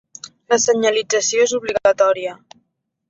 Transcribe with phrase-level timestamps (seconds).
[0.53, 2.33] La senyalització és obligatòria.